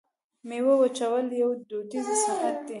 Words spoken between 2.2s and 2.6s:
صنعت